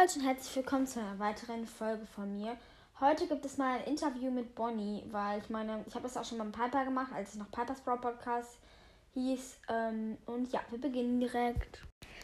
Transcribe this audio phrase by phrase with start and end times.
[0.00, 2.56] Leute und herzlich willkommen zu einer weiteren Folge von mir.
[3.00, 6.24] Heute gibt es mal ein Interview mit Bonnie, weil ich meine, ich habe das auch
[6.24, 8.60] schon beim Piper gemacht, als es noch Pipers Bro Podcast
[9.14, 9.58] hieß.
[9.68, 11.82] Ähm, und ja, wir beginnen direkt.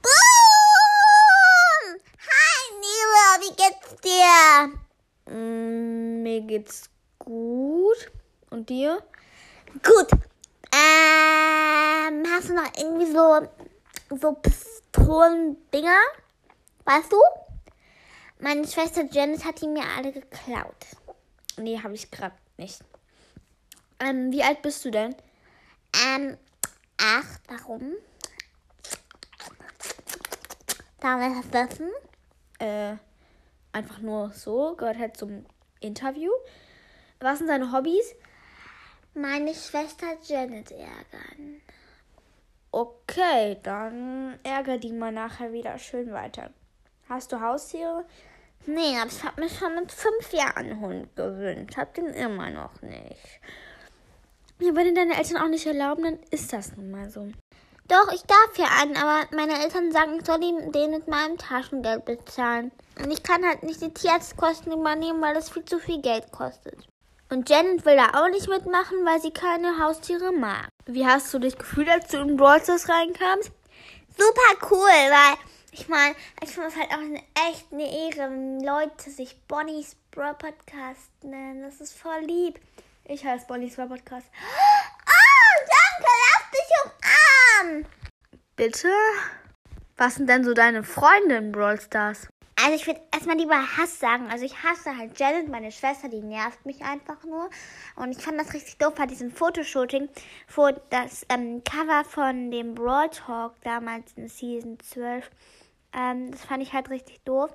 [0.00, 1.98] Boom!
[2.20, 3.96] Hi, Nila, wie geht's
[5.26, 5.34] dir?
[5.34, 6.88] Mm, mir geht's
[7.18, 8.12] gut.
[8.50, 9.02] Und dir?
[9.82, 10.12] Gut.
[10.72, 13.48] Ähm, hast du noch irgendwie so,
[14.16, 15.98] so Pistolen-Dinger?
[16.84, 17.18] Weißt du?
[18.38, 20.86] Meine Schwester Janice hat die mir alle geklaut.
[21.56, 22.80] Nee, habe ich gerade nicht.
[23.98, 25.14] Ähm, wie alt bist du denn?
[26.06, 26.36] Ähm,
[26.98, 27.40] acht.
[27.48, 27.94] Warum?
[31.00, 31.90] Darf ich das wissen?
[32.58, 32.96] Äh,
[33.72, 35.46] einfach nur so, gehört halt zum
[35.80, 36.30] Interview.
[37.20, 38.14] Was sind deine Hobbys?
[39.14, 41.62] Meine Schwester Janet ärgern.
[42.70, 46.50] Okay, dann ärger die mal nachher wieder schön weiter.
[47.08, 48.04] Hast du Haustiere?
[48.66, 51.76] Nee, aber ich habe mir schon mit fünf Jahren einen Hund gewünscht.
[51.76, 53.40] Hab den immer noch nicht.
[54.58, 57.28] Ja, wenn deine Eltern auch nicht erlauben, dann ist das nun mal so.
[57.86, 62.04] Doch, ich darf ja einen, aber meine Eltern sagen, ich soll den mit meinem Taschengeld
[62.04, 62.72] bezahlen.
[62.98, 66.88] Und ich kann halt nicht die Tierarztkosten übernehmen, weil das viel zu viel Geld kostet.
[67.30, 70.68] Und Janet will da auch nicht mitmachen, weil sie keine Haustiere mag.
[70.86, 73.52] Wie hast du dich gefühlt, als du in Brawl reinkamst?
[74.16, 75.36] Super cool, weil
[75.78, 79.94] ich meine, ich finde es halt auch eine, echt eine Ehre, wenn Leute sich Bonnie's
[80.10, 81.62] Bro Podcast nennen.
[81.62, 82.58] Das ist voll lieb.
[83.04, 84.26] Ich heiße Bonnie's Bro Podcast.
[85.06, 87.86] Oh, danke, lass dich umarmen.
[88.56, 88.88] Bitte?
[89.98, 92.28] Was sind denn so deine Freunde in Brawl Stars?
[92.58, 94.28] Also ich würde erstmal lieber Hass sagen.
[94.30, 97.50] Also ich hasse halt Janet, meine Schwester, die nervt mich einfach nur.
[97.96, 100.08] Und ich fand das richtig doof bei diesem Fotoshooting,
[100.54, 105.30] wo das ähm, Cover von dem Brawl Talk damals in Season 12
[105.92, 107.50] ähm, das fand ich halt richtig doof,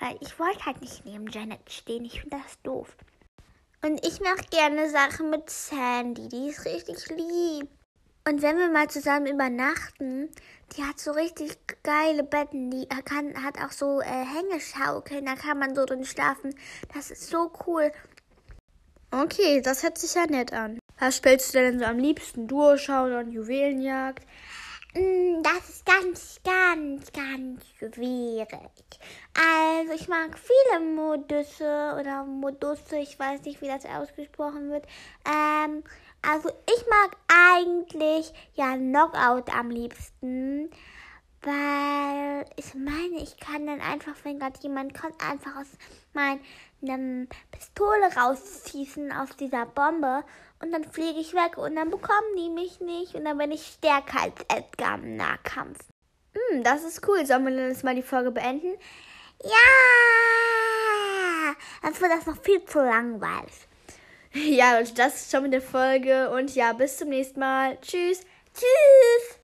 [0.00, 2.04] weil ich wollte halt nicht neben Janet stehen.
[2.04, 2.96] Ich finde das doof.
[3.84, 7.68] Und ich mache gerne Sachen mit Sandy, die ist richtig lieb.
[8.26, 10.30] Und wenn wir mal zusammen übernachten,
[10.74, 15.58] die hat so richtig geile Betten, die kann, hat auch so äh, Hängeschaukeln, da kann
[15.58, 16.54] man so drin schlafen.
[16.94, 17.92] Das ist so cool.
[19.10, 20.78] Okay, das hört sich ja nett an.
[20.98, 22.48] Was spielst du denn so am liebsten?
[22.48, 24.26] Duo schauen und Juwelenjagd?
[24.94, 28.48] Mm, das ist ganz, ganz, ganz schwierig.
[29.34, 34.86] Also ich mag viele Modusse oder Modusse, ich weiß nicht, wie das ausgesprochen wird.
[35.26, 35.82] Ähm,
[36.22, 40.70] also ich mag eigentlich ja Knockout am liebsten,
[41.42, 45.66] weil ich meine, ich kann dann einfach, wenn gerade jemand kommt, einfach aus
[46.84, 50.24] meiner Pistole rausschießen aus dieser Bombe
[50.60, 53.66] und dann fliege ich weg und dann bekommen die mich nicht und dann bin ich
[53.66, 55.78] stärker als Edgar im Nahkampf.
[56.34, 57.24] Hm, das ist cool.
[57.26, 58.74] Sollen wir dann jetzt mal die Folge beenden?
[59.42, 59.50] Ja!
[61.82, 63.52] Sonst wird das noch viel zu langweilig.
[64.36, 67.78] Ja, Leute, das ist schon mit der Folge und ja, bis zum nächsten Mal.
[67.80, 68.22] Tschüss.
[68.52, 69.24] Tschüss.